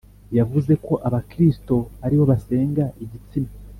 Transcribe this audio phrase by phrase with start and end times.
[0.37, 3.51] yavuze ko abakristo ari bo basenga igitsina.